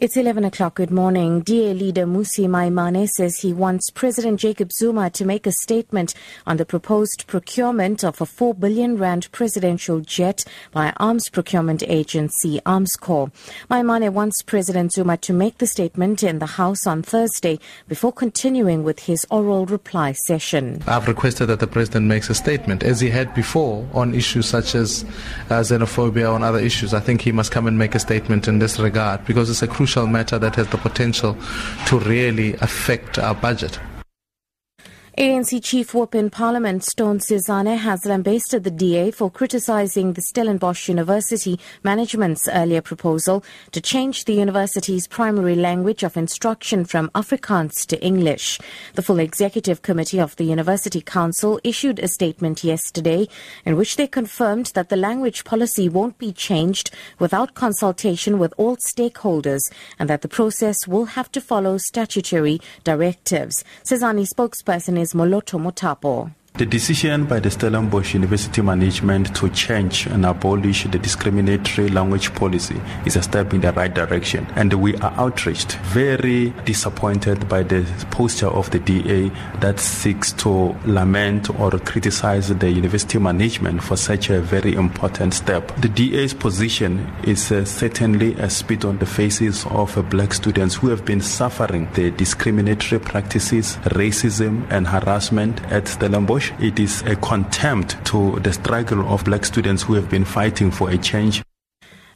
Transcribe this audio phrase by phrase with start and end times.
[0.00, 0.76] It's 11 o'clock.
[0.76, 1.40] Good morning.
[1.40, 6.14] DA leader Mmusi Maimane says he wants President Jacob Zuma to make a statement
[6.46, 12.60] on the proposed procurement of a 4 billion rand presidential jet by arms procurement agency
[12.64, 13.32] Armscor.
[13.68, 18.84] Maimane wants President Zuma to make the statement in the House on Thursday before continuing
[18.84, 20.80] with his oral reply session.
[20.86, 24.76] I've requested that the president makes a statement as he had before on issues such
[24.76, 25.02] as
[25.50, 26.94] uh, xenophobia and other issues.
[26.94, 29.66] I think he must come and make a statement in this regard because it's a
[29.66, 31.34] crucial crucial matter that has the potential
[31.86, 33.80] to really affect our budget.
[35.18, 40.88] ANC Chief Whip in Parliament, Stone Sizani, has lambasted the DA for criticising the Stellenbosch
[40.88, 48.00] University management's earlier proposal to change the university's primary language of instruction from Afrikaans to
[48.00, 48.60] English.
[48.94, 53.26] The full executive committee of the University Council issued a statement yesterday
[53.64, 58.76] in which they confirmed that the language policy won't be changed without consultation with all
[58.76, 59.62] stakeholders
[59.98, 63.64] and that the process will have to follow statutory directives.
[63.82, 66.37] Sizani spokesperson is Moloto Mothapo.
[66.58, 72.74] The decision by the Stellenbosch University management to change and abolish the discriminatory language policy
[73.06, 77.86] is a step in the right direction, and we are outraged, very disappointed by the
[78.10, 84.28] posture of the DA that seeks to lament or criticize the university management for such
[84.28, 85.72] a very important step.
[85.76, 90.74] The DA's position is uh, certainly a spit on the faces of uh, black students
[90.74, 97.16] who have been suffering the discriminatory practices, racism, and harassment at Stellenbosch it is a
[97.16, 101.42] contempt to the struggle of black students who have been fighting for a change.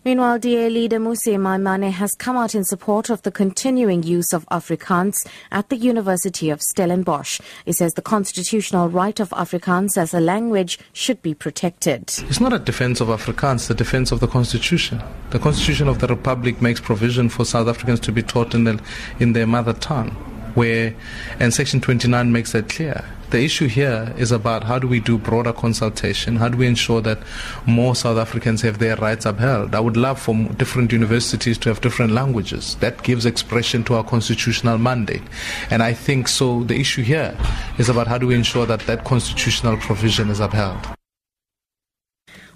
[0.04, 4.44] Meanwhile, DA leader Mmusi Maimane has come out in support of the continuing use of
[4.46, 5.14] Afrikaans
[5.52, 7.40] at the University of Stellenbosch.
[7.64, 12.12] He says the constitutional right of Afrikaans as a language should be protected.
[12.28, 15.00] It's not a defense of Afrikaans, the defense of the constitution.
[15.30, 18.82] The constitution of the republic makes provision for South Africans to be taught in, the,
[19.20, 20.16] in their mother tongue,
[20.54, 20.94] where,
[21.38, 23.04] and section 29 makes that clear.
[23.30, 26.36] The issue here is about how do we do broader consultation?
[26.36, 27.18] How do we ensure that
[27.64, 29.74] more South Africans have their rights upheld?
[29.74, 32.74] I would love for different universities to have different languages.
[32.80, 35.22] That gives expression to our constitutional mandate.
[35.70, 37.34] And I think so the issue here
[37.78, 40.86] is about how do we ensure that that constitutional provision is upheld.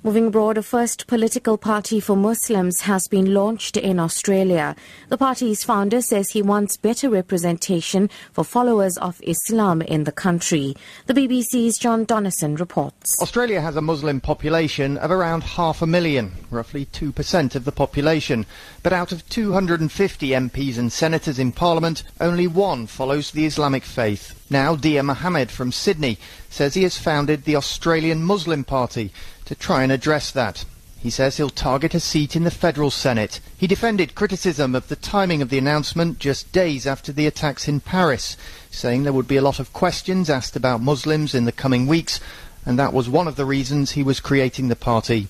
[0.06, 4.76] Moving abroad, a first political party for Muslims has been launched in Australia.
[5.08, 10.76] The party's founder says he wants better representation for followers of Islam in the country.
[11.06, 13.20] The BBC's John Donnison reports.
[13.20, 18.46] Australia has a Muslim population of around half a million, roughly 2% of the population.
[18.84, 24.40] But out of 250 MPs and senators in Parliament, only one follows the Islamic faith.
[24.48, 26.18] Now, Dia Mohammed from Sydney
[26.50, 29.12] says he has founded the Australian Muslim Party
[29.44, 30.64] to try and address that.
[30.98, 33.40] He says he'll target a seat in the federal Senate.
[33.56, 37.80] He defended criticism of the timing of the announcement just days after the attacks in
[37.80, 38.36] Paris,
[38.70, 42.18] saying there would be a lot of questions asked about Muslims in the coming weeks,
[42.64, 45.28] and that was one of the reasons he was creating the party.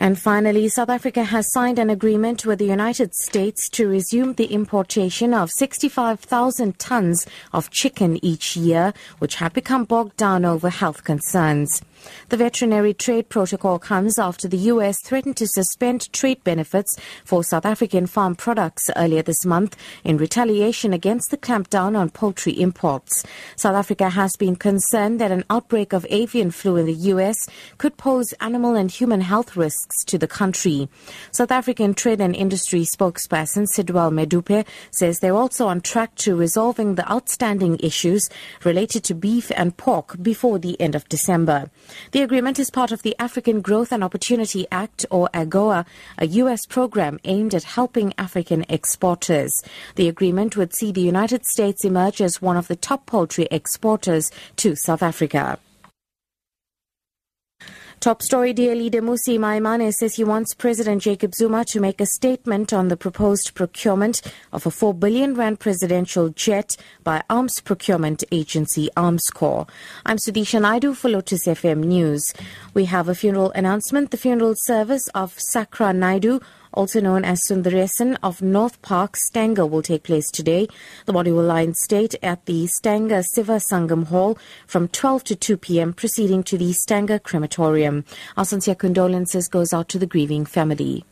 [0.00, 4.46] And finally, South Africa has signed an agreement with the United States to resume the
[4.46, 11.02] importation of 65,000 tons of chicken each year, which had become bogged down over health
[11.02, 11.82] concerns.
[12.28, 14.96] The veterinary trade protocol comes after the U.S.
[15.02, 20.92] threatened to suspend trade benefits for South African farm products earlier this month in retaliation
[20.92, 23.24] against the clampdown on poultry imports.
[23.56, 27.36] South Africa has been concerned that an outbreak of avian flu in the U.S.
[27.78, 30.88] could pose animal and human health risks to the country.
[31.32, 36.94] South African Trade and Industry spokesperson Sidwell Medupe says they're also on track to resolving
[36.94, 38.28] the outstanding issues
[38.64, 41.70] related to beef and pork before the end of December.
[42.12, 45.84] The agreement is part of the African Growth and Opportunity Act, or AGOA,
[46.18, 46.66] a U.S.
[46.66, 49.52] program aimed at helping African exporters.
[49.96, 54.30] The agreement would see the United States emerge as one of the top poultry exporters
[54.56, 55.58] to South Africa.
[58.00, 62.06] Top story DA leader Mmusi Maimane says he wants President Jacob Zuma to make a
[62.06, 64.22] statement on the proposed procurement
[64.52, 69.68] of a 4 billion rand presidential jet by arms procurement agency Armscor.
[70.06, 72.24] I'm Sudisha Naidu for Lotus FM News.
[72.72, 74.12] We have a funeral announcement.
[74.12, 76.38] The funeral service of Sakra Naidu
[76.78, 80.68] also known as Sundaresan of North Park, Stanger, will take place today.
[81.06, 85.34] The body will lie in state at the Stanger Siva Sangam Hall from 12 to
[85.34, 88.04] 2 p.m., proceeding to the Stanger Crematorium.
[88.36, 91.04] Our sincere condolences goes out to the grieving family.